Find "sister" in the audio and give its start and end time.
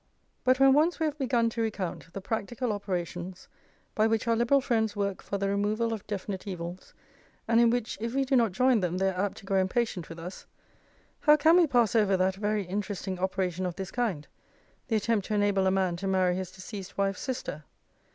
17.21-17.63